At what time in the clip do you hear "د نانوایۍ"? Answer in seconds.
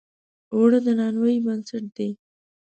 0.85-1.37